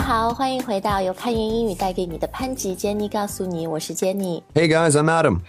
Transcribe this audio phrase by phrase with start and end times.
[0.00, 4.42] 好，欢迎回到由开言英语带给你的潘吉 Jenny 告诉你，我是 Jenny。
[4.54, 5.40] Hey guys, I'm Adam.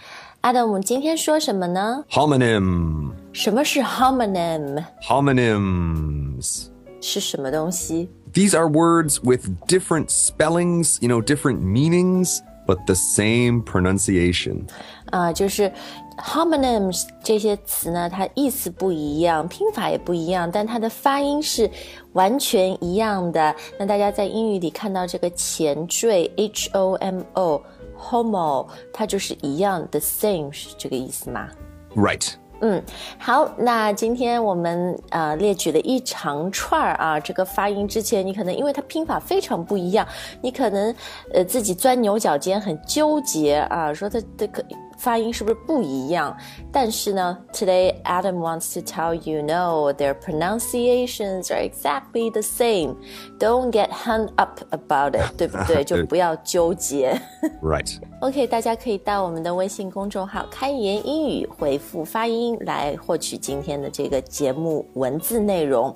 [0.42, 2.04] Adam，我们今天说什么呢？
[2.10, 3.12] Homonym.
[3.32, 4.84] 什么是 homonym？
[5.02, 6.66] Homonyms.
[7.00, 8.10] 是什么东西？
[8.34, 14.66] These are words with different spellings, you know, different meanings, but the same pronunciation.
[15.13, 15.71] 啊、就是
[16.17, 21.69] homonyms 这些词呢，它意思不一样，拼法也不一样，但它的发音是
[22.13, 23.55] 完全一样的。
[23.77, 27.61] 那大家在英语里看到这个前缀 h o m o
[27.95, 31.47] homo，它就是一样，the same 是这个意思吗
[31.95, 32.33] ？Right.
[32.65, 32.81] 嗯，
[33.19, 40.07] 好，那今天我们呃列举了一长串儿啊，这个发音之前你可能因为它拼法非常不一样，
[40.41, 40.95] 你可能
[41.33, 44.63] 呃自己钻牛角尖，很纠结啊，说它这个
[45.02, 46.36] 发音是不是不一样？
[46.72, 52.96] 但是呢，Today Adam wants to tell you no, their pronunciations are exactly the same.
[53.38, 55.84] Don't get hung up about it，对不对？
[55.84, 57.20] 就不要纠结。
[57.62, 57.96] Right.
[58.23, 65.93] OK，大家可以到我们的微信公众号“开言英语”回复发音来获取今天的这个节目文字内容。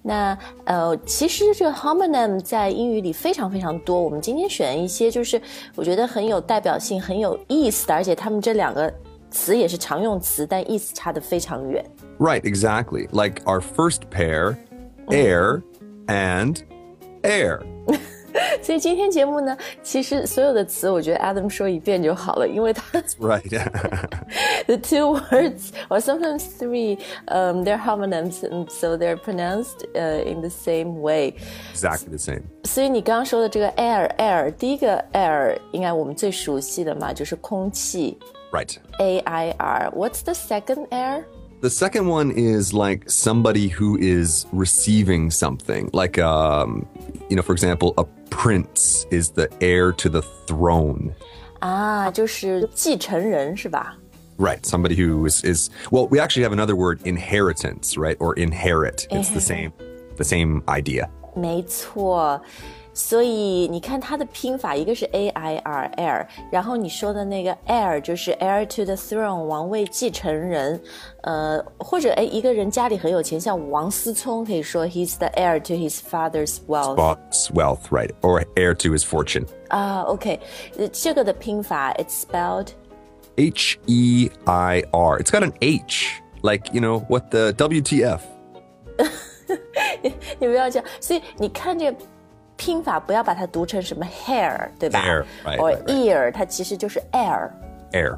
[0.00, 5.38] 那呃，其实这个 homonym 在英语里非常非常多，我们今天选一些就是
[5.74, 8.90] 我觉得很有代表性、很有意思的，而且他们这两个
[9.30, 11.84] 词也是常用词，但意思差得非常远。
[12.18, 13.06] Right, exactly.
[13.12, 14.56] Like our first pair,
[15.08, 15.60] air
[16.06, 16.56] and
[17.20, 17.60] heir.
[18.61, 22.81] 所以今天节目呢，其实所有的词，我觉得 Adam 说一遍就好了，因为他
[23.19, 23.49] Right.
[24.67, 30.41] the two words or sometimes three um, they're homonyms and so they're pronounced uh, in
[30.41, 31.33] the same way
[31.73, 32.43] exactly the same.
[32.63, 38.17] 所以你刚刚说的这个 air air 第一个 air 应该我们最熟悉的嘛就是空气
[38.53, 38.77] Right.
[38.99, 41.23] a i r what's the second air
[41.61, 45.89] The second one is like somebody who is receiving something.
[45.93, 46.87] Like, um,
[47.29, 51.13] you know, for example, a prince is the heir to the throne.
[51.59, 53.95] 啊就是继承人是吧
[54.39, 54.65] Right.
[54.65, 58.17] Somebody who is, is well, we actually have another word, inheritance, right?
[58.19, 59.05] Or inherit.
[59.11, 59.71] It's the same,
[60.17, 61.09] the same idea.
[61.35, 62.41] 没错，
[62.95, 70.81] 所以你看它的拼法，一个是 A I R air，然后你说的那个 heir 就是 heir to the throne 王位继承人，
[71.23, 78.11] 呃，或者哎一个人家里很有钱，像王思聪可以说 he's the heir to his father's wealth Bob's wealth, right?
[78.21, 79.45] Or heir to his fortune.
[79.69, 80.39] 啊，OK，
[80.77, 82.67] 呃这个的拼法 it's spelled
[83.37, 85.19] H E I R.
[85.19, 86.21] It's got an H.
[86.43, 88.19] Like, you know, what the WTF?
[90.39, 91.97] 你不要这样，所以你看这个
[92.56, 95.84] 拼法，不要把它读成什么 hair，对吧 or right.
[95.84, 97.50] ear，它其实就是 air。
[97.92, 98.16] Air.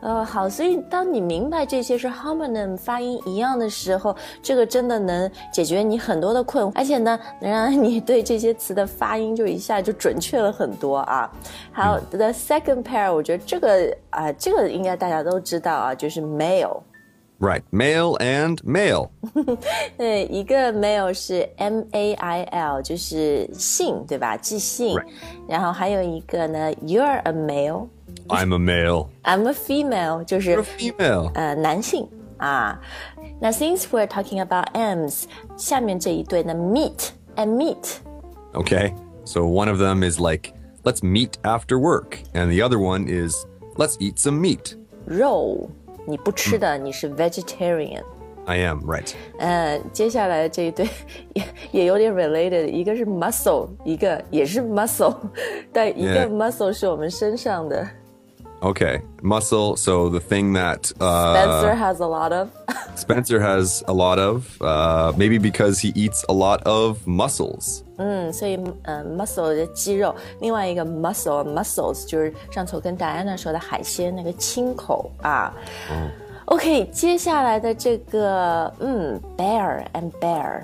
[0.00, 11.28] 呃，好，所以当你明白这些是 homonym 发音一样的时候，这个真的能解决你很多的困惑，而且呢，能让你对这些词的发音就一下就准确了很多啊。
[11.72, 16.80] 好、t h e second pair，我觉得这个啊、这个应该大家都知道啊，就是 male。
[17.40, 19.10] Right, male and male。
[19.96, 24.36] 对，一个 mail 是 M A I L，就是姓，对吧？
[24.36, 24.96] 即姓。
[24.96, 25.06] Right.
[25.48, 27.86] 然后还有一个呢，You're a male.
[28.26, 29.06] I'm a male.
[29.22, 32.80] I'm a female female，呃，男性啊。
[33.40, 35.24] 那 since we're talking about M's，
[35.56, 37.98] 下面这一对呢，meet and meet。
[38.54, 38.92] Okay,
[39.24, 43.46] so one of them is like, let's meet after work, and the other one is
[43.76, 44.76] let's eat some meat.
[45.06, 45.70] 肉。
[46.08, 48.02] 你不吃的，你是 vegetarian。
[48.46, 49.12] I am right。
[49.38, 50.88] 呃，接下来这一对
[51.34, 55.14] 也也有点 related，一个是 muscle，一个也是 mussel，
[55.70, 57.82] 但一个 muscle 是我们身上的。
[57.82, 57.88] Yeah.
[58.60, 59.76] Okay, muscle.
[59.76, 62.50] So the thing that uh, Spencer has a lot of.
[62.96, 64.60] Spencer has a lot of.
[64.60, 67.84] Uh, maybe because he eats a lot of mussels.
[67.98, 75.54] 嗯，所以呃，muscle 的肌肉，另外一个 mussel mussels 就是上次我跟 Diana 说的海鲜那个青口啊。
[75.90, 76.10] 嗯。
[76.46, 80.62] OK，接下来的这个嗯，bear and bear。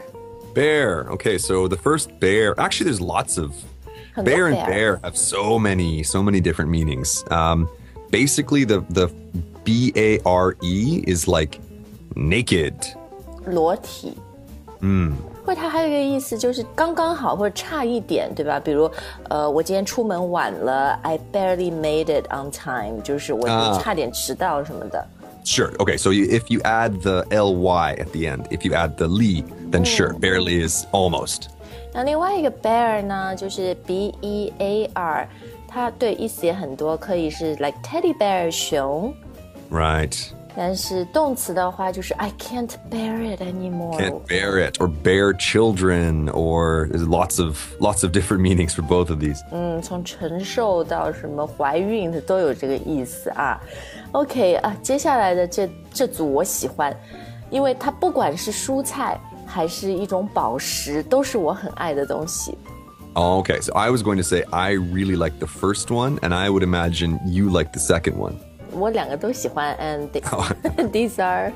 [0.55, 1.05] Bear.
[1.11, 2.55] Okay, so the first bear.
[2.59, 3.53] Actually, there's lots of
[4.17, 7.23] bear and bear have so many so many different meanings.
[7.31, 7.69] Um,
[8.12, 9.10] basically, the, the
[9.64, 11.60] B A R E is like
[12.16, 12.74] naked.
[13.46, 14.18] 裸体。
[14.82, 15.14] 嗯，
[15.46, 18.60] 或者它还有一个意思就是刚刚好或者差一点，对吧？
[18.60, 18.90] 比如
[19.30, 25.06] 呃，我今天出门晚了，I barely made it on time，就是我啊差点迟到什么的。
[25.44, 25.72] Sure.
[25.78, 25.98] Okay.
[25.98, 29.08] So you, if you add the L Y at the end, if you add the
[29.08, 31.48] li, then sure, barely is almost.
[31.92, 35.28] 那另外一个 bear 呢，就是 B E A R，
[35.74, 39.14] 它对意思也很多，可以是 like teddy bear 熊，
[39.72, 40.30] Right.
[40.56, 43.98] 但是动词的话就是 I can't bear it anymore。
[43.98, 48.82] Can't bear it, or bear children, or there's lots of lots of different meanings for
[48.82, 49.40] both of these.
[49.52, 53.62] 嗯，从承受到什么怀孕的都有这个意思啊。
[54.12, 56.94] OK 啊，接下来的这这组我喜欢，
[57.52, 62.58] 因为它不管是蔬菜还是一种宝石，都是我很爱的东西。
[63.16, 66.34] Oh, okay, so I was going to say I really like the first one, and
[66.34, 68.36] I would imagine you like the second one.
[68.72, 71.52] 我两个都喜欢，and they- these are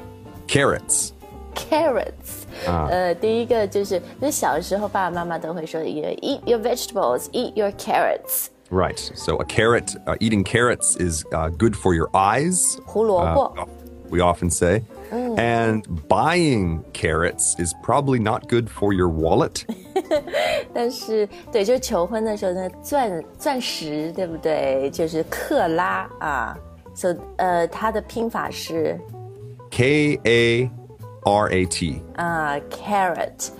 [0.48, 1.12] Carrots.
[1.56, 2.46] carrots。
[2.66, 8.48] 呃，第一个就是那小时候爸爸妈妈都会说，eat your vegetables, eat your carrots。
[8.72, 8.98] Right.
[9.16, 12.80] So a carrot, uh, eating carrots is uh, good for your eyes.
[12.86, 13.54] 胡萝卜。
[13.56, 13.68] uh,
[14.10, 14.84] we often say.
[15.12, 19.64] And buying carrots is probably not good for your wallet.
[20.75, 24.91] 但是对，就是求婚的时候呢，钻钻石对不对？
[24.91, 26.59] 就是克拉啊。
[26.95, 28.99] So 呃，它的拼法是
[29.71, 30.71] K A
[31.25, 32.03] R A T.
[32.17, 33.51] 啊、，carrot，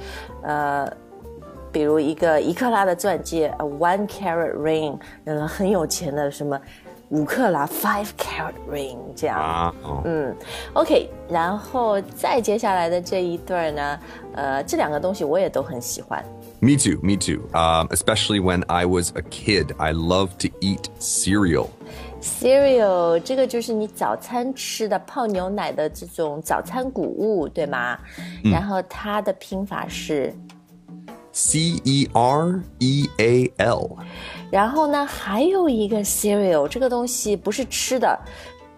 [0.43, 0.91] 呃，
[1.71, 6.61] 比如一个一克拉的钻戒，a one carat ring，嗯，很有钱的什么
[7.10, 9.74] 五克拉 five carat ring 这样。
[9.84, 10.36] Uh, oh.
[10.74, 14.00] OK，然后再接下来的这一对儿呢，
[14.34, 16.24] 呃，这两个东西我也都很喜欢。
[16.60, 17.42] Me too, me too.
[17.52, 19.76] Um, especially when I was a kid.
[19.78, 21.68] I loved to eat cereal.
[22.22, 28.00] cereal 这个就是你早餐吃的泡牛奶的这种早餐谷物，对吗？
[28.44, 30.34] 然后它的拼法是，
[31.39, 33.97] C E R E A L。
[34.51, 38.19] 然后呢，还有一个 serial，这个东西不是吃的，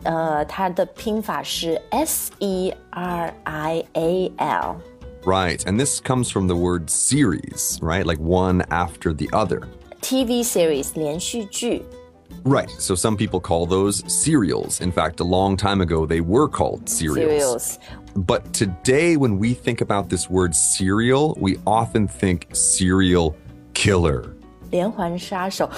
[0.03, 4.77] 呃，它的拼法是 S E R I A L。
[5.25, 8.05] Right, and this comes from the word series, right?
[8.05, 9.63] Like one after the other.
[10.03, 11.83] TV series 连续剧。
[12.44, 12.70] Right.
[12.80, 14.80] So some people call those cereals.
[14.80, 17.18] In fact, a long time ago, they were called cereals.
[17.18, 17.80] cereals
[18.16, 23.34] But today, when we think about this word cereal, we often think serial
[23.74, 24.24] killer.
[24.72, 25.70] 连环杀手。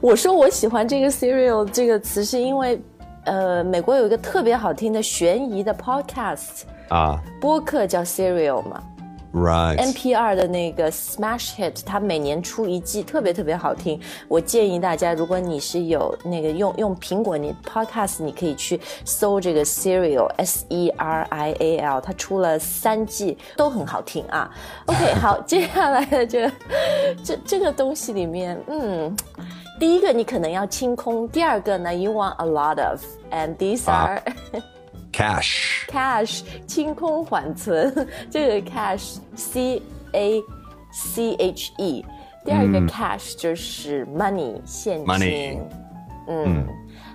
[0.00, 2.80] 我说我喜欢这个 cereal 这个词，是因为
[3.24, 8.82] 呃，美国有一个特别好听的悬疑的 podcast Ah, 播客叫 Serial 嘛
[9.33, 13.99] right.，NPR 的那个 Smash Hit，它每年出一季，特别特别好听。
[14.27, 24.49] 我建议大家，如果你是有那个用用苹果你 Podcast，你可以去搜这个 Serial S E R I A L，它出了三季，都很好听啊。
[24.87, 26.51] OK， 好，接下来的这个
[27.23, 29.15] 这这个东西里面，嗯。
[29.79, 34.21] 第一个你可能要清空，第二个呢，you want a lot of，and these are、
[35.19, 35.85] Cash.
[35.89, 37.93] cash 清空缓存，
[38.31, 39.81] 这个 cash C
[40.13, 40.41] A
[40.93, 42.05] C H E，
[42.45, 45.05] 第二个 cash 就是 money 现金。
[45.05, 45.59] Money
[46.29, 46.65] 嗯，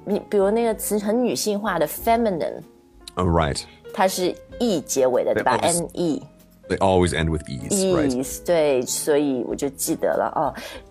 [0.05, 3.61] 你比如那个词很女性化的 feminine，Oh, right.
[3.93, 6.23] 它是 e 结尾的对吧对？n e
[6.67, 8.09] They always end with ease, right?
[8.09, 10.41] ease 对，所以我就记得了哦，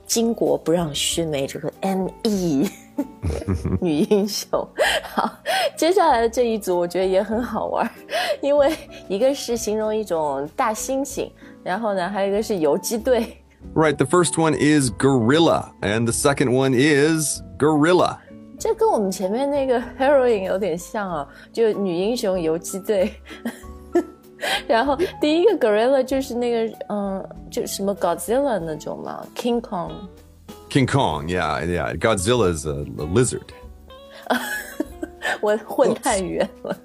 [0.06, 2.70] 巾帼不让须眉这个 n e
[3.82, 4.64] 女英雄。
[5.02, 5.28] 好，
[5.76, 7.90] 接下来的这一组我觉得也很好玩，
[8.40, 8.72] 因为
[9.08, 11.28] 一个是形容一种大猩猩，
[11.64, 13.38] 然后呢，还有一个是游击队。
[13.74, 18.18] Right, the first one is gorilla, and the second one is guerrilla.
[18.58, 23.14] 这跟我们前面那个 heroine 有点像啊，就女英雄游击队。
[24.68, 29.92] 然后第一个 gorilla 就是那个嗯，就什么 Godzilla 那种嘛，King Kong。
[30.68, 31.96] King Kong, yeah, yeah.
[31.96, 33.52] Godzilla is a, a lizard.
[35.44, 36.76] 我混太远了。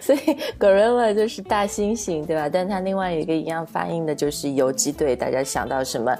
[0.00, 2.48] 所以 gorilla 就是大猩猩，对吧？
[2.48, 6.16] 但它另外有一个一样发音的就是游击队，大家想到什么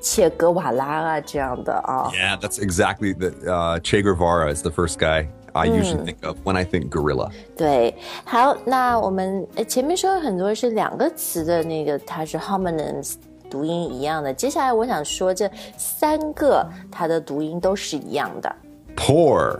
[0.00, 2.10] 切格瓦拉啊这样的啊。
[2.14, 6.56] Yeah, that's exactly the uh, Che Guevara is the first guy I usually think of when
[6.56, 7.30] I think gorilla.
[7.56, 13.14] 对，好，那我们呃前面说了很多是两个词的那个，它是 homonyms
[13.50, 14.32] 读音一样的。
[14.32, 18.54] 接下来我想说这三个它的读音都是一样的。
[18.96, 19.58] Poor.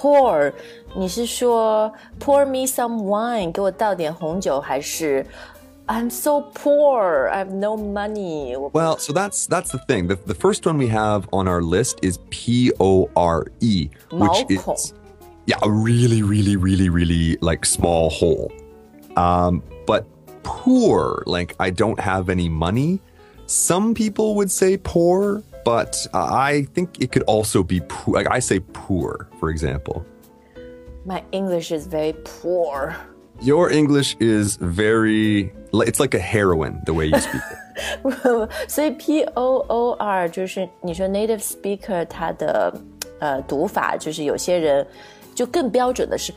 [0.00, 0.52] Pour，
[0.94, 5.24] 你是说 pour me some wine，给我倒点红酒，还是
[5.86, 8.58] I'm so poor, I have no money？
[8.58, 10.08] 我 Well, so that's that's the thing.
[10.08, 14.48] The, the first one we have on our list is P O R E, which
[14.48, 14.74] Malcolm.
[14.74, 14.92] is
[15.46, 18.50] yeah, a really, really, really, really like small hole.
[19.16, 20.04] Um, but
[20.42, 23.00] poor, like I don't have any money.
[23.46, 28.14] Some people would say poor, but uh, I think it could also be poor.
[28.14, 30.04] Like I say poor, for example.
[31.04, 32.94] My English is very poor。
[33.40, 35.52] Your English is very.
[35.72, 37.58] It's like a heroin the way you speak it.
[38.68, 42.72] 所以 P O O R 就是你说 native speaker 它的
[43.18, 44.86] 呃读法，就是有些人
[45.34, 46.32] 就更标准的是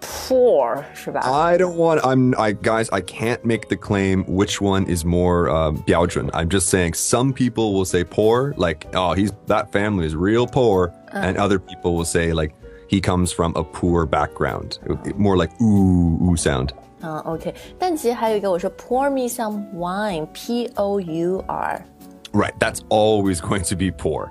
[0.00, 1.20] poor 是吧？
[1.20, 2.00] I don't want.
[2.02, 2.34] I'm.
[2.38, 2.88] I guys.
[2.90, 6.30] I can't make the claim which one is more uh, 标准.
[6.32, 10.46] I'm just saying some people will say poor, like oh he's that family is real
[10.46, 12.54] poor, and other people will say like
[12.88, 14.78] he comes from a poor background,
[15.16, 16.72] more like ooh ooh sound.
[17.02, 17.54] 嗯，OK。
[17.78, 21.84] 但其实还有一个我说 pour me some wine，P O U R。
[22.32, 22.52] Right.
[22.58, 24.30] That's always going to be poor.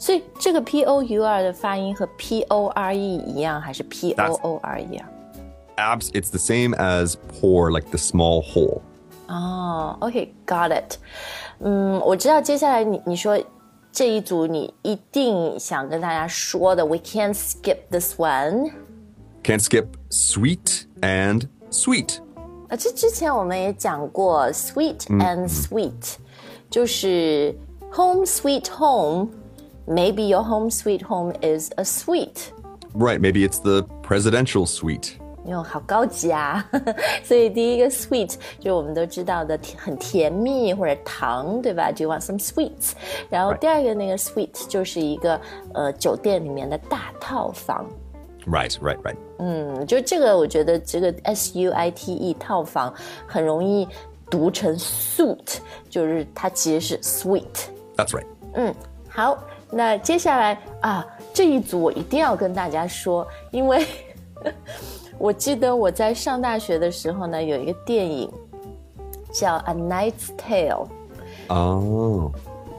[0.00, 4.80] 所以这个 P O U R 的发音和 P O R E 一样，还是 P O O R
[4.80, 5.08] 一样？
[5.76, 6.10] Abs.
[6.12, 8.80] It's the same as poor, like the small hole.
[9.28, 10.96] 哦，OK，got、it。
[11.60, 13.38] 嗯，我知道接下来你你说
[13.90, 18.72] 这一组你一定想跟大家说的，We can't skip this one。
[19.42, 22.18] Can't skip sweet and sweet.
[22.68, 26.16] 啊，这之前我们也讲过，sweet and sweet，、
[26.68, 27.54] 就是
[27.92, 29.28] home sweet home。
[29.91, 32.53] Maybe your home sweet home is a suite.
[32.93, 35.15] Right, maybe it's the presidential suite.
[35.45, 36.65] 哟，好高级啊！
[37.25, 42.93] 所以第一个 sweet 就是我们都知道的很甜蜜或者糖，对吧？Do you want some sweets？
[43.29, 45.41] 然后第二个那个 suite 就是一个
[45.73, 47.85] 呃酒店里面的大套房。
[48.45, 49.17] Right, right, right.
[49.39, 52.93] 嗯，就这个，我觉得这个 S U I T E 套房
[53.27, 53.85] 很容易
[54.29, 55.57] 读成 suit，
[55.89, 57.67] 就是它其实是 sweet。
[57.97, 58.25] That's right.
[58.53, 58.73] 嗯，
[59.09, 59.37] 好。
[59.71, 63.85] 那接下来啊，这一组我一定要跟大家说，因为
[65.17, 68.29] 我记得我在上大学的时候呢，有一个电影
[69.31, 70.87] 叫《A Knight's Tale》
[71.55, 72.31] ，Oh.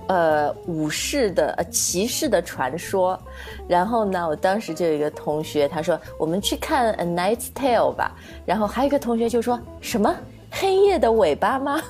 [0.09, 3.19] 呃，武士的呃骑士的传说。
[3.67, 8.13] 然后呢，我当时就有一个同学，他说我们去看《A Knight's Tale》吧。
[8.45, 10.15] 然后还有一个同学就说什么
[10.51, 11.81] 黑夜的尾巴吗？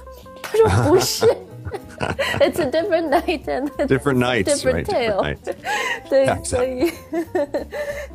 [0.42, 1.26] 他说不是。
[2.40, 5.36] it's a different night and different nights, different tale、right,。
[6.08, 6.92] 对，所以对，所以，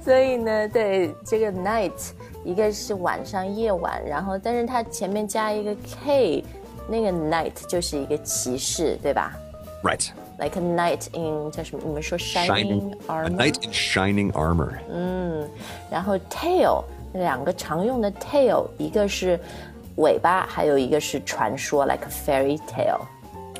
[0.03, 2.11] 所以呢，对这个 night，
[2.43, 6.43] 一个是晚上、夜晚，然后但是它前面加一个 k，
[6.87, 9.33] 那个 knight 就是一个骑士，对吧
[9.83, 10.09] ？Right。
[10.39, 11.81] Like a knight in 叫什么？
[11.83, 14.69] 你们说 shining armor？A knight in shining armor。
[14.87, 15.49] 嗯，
[15.89, 19.39] 然后 tail 两个常用的 tail，一个是
[19.95, 23.01] 尾巴，还有一个是传说，like a fairy tale。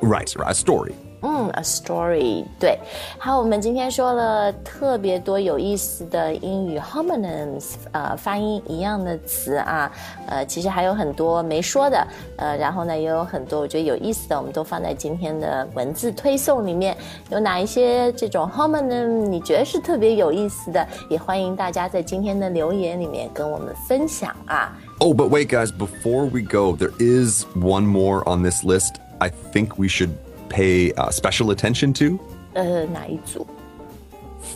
[0.01, 0.51] Right, right.
[0.51, 0.93] A story.
[1.25, 2.77] 嗯，a story，对。
[3.17, 9.89] 好，我们今天说了特别多有意思的英语 homonyms，呃，发音一样的词啊，
[10.27, 12.05] 呃，其实还有很多没说的，
[12.39, 16.97] 呃，然后呢，也有很多我觉得有意思的，我们都放在今天的文字推送里面。
[17.31, 24.77] 有哪一些这种 homonym 你觉得是特别有意思的，也欢迎大家在今天的留言里面跟我们分享啊。
[24.99, 29.31] Oh, but wait, guys, before we go, there is one more on this list I
[29.53, 30.11] think we should
[30.49, 32.19] pay uh, special attention to
[32.55, 33.47] 呃，哪一组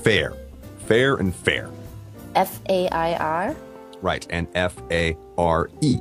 [0.03, 0.33] fair.
[0.89, 1.67] Fair and fair.
[2.35, 3.55] ？F A I R。
[4.03, 6.01] Right, and F A R E.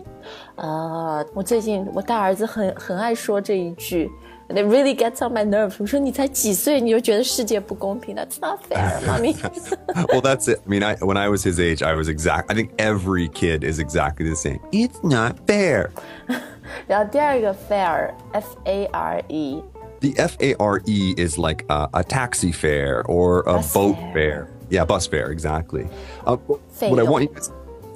[0.55, 4.09] 啊，我最近我大儿子很很爱说这一句
[4.50, 5.76] and it really gets on my nerves.
[5.78, 9.34] 我说你才几岁你就觉得世界不公平？That's not fair, mommy.
[10.10, 10.60] well, that's it.
[10.66, 12.50] I mean, I, when I was his age, I was exact.
[12.50, 14.58] I think every kid is exactly the same.
[14.72, 15.90] It's not fair.
[16.88, 19.62] 然后第二个 fare, F A R E.
[20.00, 23.96] The F A R E is like a, a taxi fare or a bus boat
[23.96, 24.12] fare.
[24.12, 24.48] fare.
[24.68, 25.86] Yeah, bus fare, exactly.
[26.26, 27.52] Uh, what I want you guys,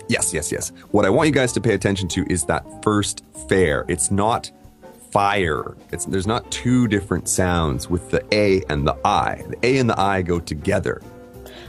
[0.08, 0.73] yes, yes, yes.
[0.92, 3.84] What I want you guys to pay attention to is that first fare.
[3.88, 4.50] It's not
[5.13, 5.75] fire.
[5.91, 9.43] It's there's not two different sounds with the A and the I.
[9.50, 11.01] The A and the I go together.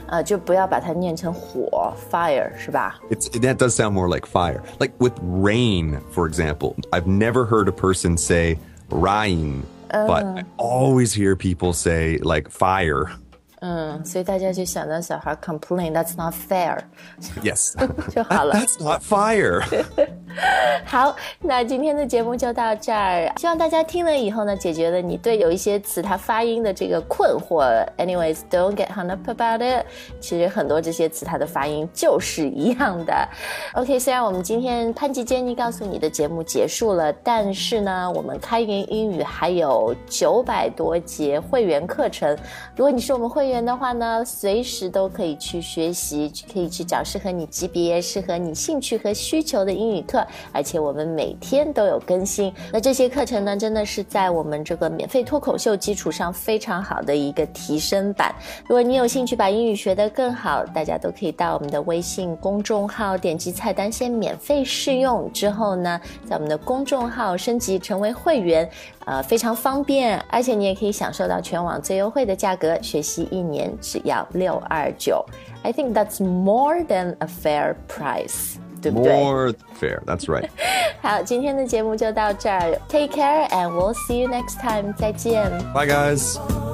[0.07, 2.99] 呃，就不要把它念成火 fire 是吧？
[3.09, 4.61] It's that does sound more like fire.
[4.79, 6.75] Like with rain, for example.
[6.91, 8.57] I've never heard a person say
[8.89, 13.05] rain, but I always hear people say like fire.
[13.61, 16.79] 嗯，所以大家就想到小孩 complain that's not fair
[17.43, 17.75] Yes.
[18.09, 18.55] 就好了。
[18.55, 19.61] That's not fire.
[20.84, 27.64] 好，那今天的节目就到这儿，希望大家听了以后呢，解决了你对有一些词它发音的这个困惑。
[27.96, 29.86] Anyways，don't get hung up about it。
[30.20, 33.28] 其实很多这些词它的发音就是一样的。
[33.74, 42.36] OK，虽然我们今天潘吉杰尼告诉你的节目结束了，但是呢，我们开言英语还有九百多节会员课程。
[42.76, 52.52] 如果你是我们会员的话呢，随时都可以去学习，可以去找适合你级别、适合你兴趣和需求的英语课而且我们每天都有更新。
[52.72, 58.34] 那这些课程呢，真的是在我们这个免费脱口秀基础上非常好的一个提升版。
[58.62, 68.68] 如果你有兴趣把英语学得更好，大家都可以到我们的微信公众号点击菜单先免费试用，之后呢，在我们的公众号升级成为会员，
[69.04, 75.24] 呃，非常方便，而且你也可以享受到全网最优惠的价格，学习一年只要六二九。
[75.62, 78.65] I think that's more than a fair price.
[78.85, 79.13] 对不对？
[79.13, 80.01] More fair.
[80.05, 80.49] That's right.
[81.01, 85.49] 好，今天的节目就到这儿，Take care and we'll see you next time，再见。
[85.73, 86.64] Bye, guys.